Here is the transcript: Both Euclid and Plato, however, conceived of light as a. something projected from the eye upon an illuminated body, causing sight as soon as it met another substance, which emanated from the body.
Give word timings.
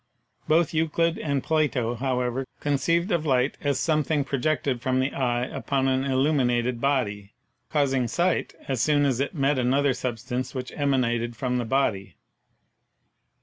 Both 0.47 0.73
Euclid 0.73 1.19
and 1.19 1.43
Plato, 1.43 1.93
however, 1.93 2.47
conceived 2.59 3.11
of 3.11 3.23
light 3.23 3.55
as 3.61 3.77
a. 3.77 3.81
something 3.83 4.23
projected 4.23 4.81
from 4.81 4.99
the 4.99 5.13
eye 5.13 5.45
upon 5.45 5.87
an 5.87 6.05
illuminated 6.05 6.81
body, 6.81 7.33
causing 7.69 8.07
sight 8.07 8.55
as 8.67 8.81
soon 8.81 9.05
as 9.05 9.19
it 9.19 9.35
met 9.35 9.59
another 9.59 9.93
substance, 9.93 10.55
which 10.55 10.71
emanated 10.75 11.35
from 11.35 11.59
the 11.59 11.65
body. 11.65 12.15